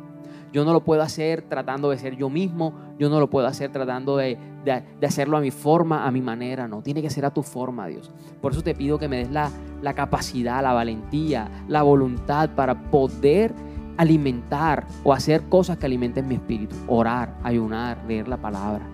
[0.53, 2.74] Yo no lo puedo hacer tratando de ser yo mismo.
[2.99, 6.20] Yo no lo puedo hacer tratando de, de- de hacerlo a mi forma, a mi
[6.20, 6.68] manera.
[6.68, 8.12] No, tiene que ser a tu forma, Dios.
[8.42, 12.90] Por eso te pido que me des la, la capacidad, la valentía, la voluntad para
[12.90, 13.55] poder
[13.97, 16.74] alimentar o hacer cosas que alimenten mi espíritu.
[16.88, 18.86] Orar, ayunar, leer la palabra.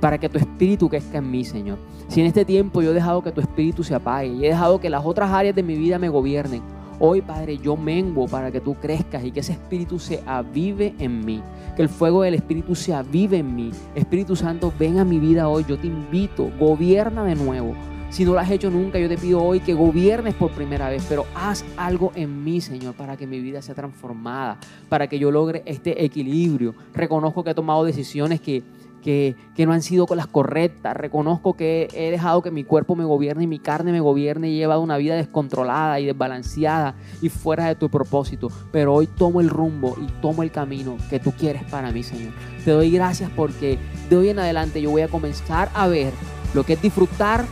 [0.00, 1.76] para que tu espíritu crezca en mí, Señor.
[2.06, 4.80] Si en este tiempo yo he dejado que tu espíritu se apague y he dejado
[4.80, 6.62] que las otras áreas de mi vida me gobiernen,
[7.00, 11.24] hoy, Padre, yo mengo para que tú crezcas y que ese espíritu se avive en
[11.24, 11.42] mí.
[11.74, 13.70] Que el fuego del espíritu se avive en mí.
[13.94, 15.64] Espíritu Santo, ven a mi vida hoy.
[15.68, 17.74] Yo te invito, gobierna de nuevo.
[18.10, 21.04] Si no lo has hecho nunca, yo te pido hoy que gobiernes por primera vez,
[21.08, 25.30] pero haz algo en mí, Señor, para que mi vida sea transformada, para que yo
[25.30, 26.74] logre este equilibrio.
[26.94, 28.62] Reconozco que he tomado decisiones que
[29.02, 30.96] que, no han sido las correctas.
[30.96, 34.56] Reconozco que he dejado que mi cuerpo me gobierne y mi carne me gobierne y
[34.56, 38.48] he llevado una vida descontrolada y desbalanceada y fuera de tu propósito.
[38.72, 42.32] Pero hoy tomo el rumbo y tomo el camino que tú quieres para mí, Señor.
[42.64, 43.78] Te doy gracias porque
[44.10, 46.12] de hoy en adelante yo voy a comenzar a ver
[46.54, 47.44] lo que es disfrutar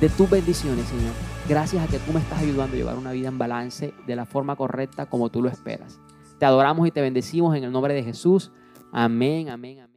[0.00, 1.12] de tus bendiciones, Señor.
[1.48, 4.24] Gracias a que tú me estás ayudando a llevar una vida en balance de la
[4.24, 6.00] forma correcta como tú lo esperas.
[6.38, 8.50] Te adoramos y te bendecimos en el nombre de Jesús.
[8.92, 9.89] Amén, amén, amén.